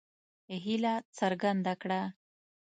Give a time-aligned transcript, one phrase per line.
[0.63, 2.01] هیله څرګنده کړه.